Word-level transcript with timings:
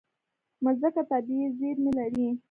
مځکه 0.63 1.01
طبیعي 1.09 1.47
زیرمې 1.57 1.91
لري. 1.99 2.27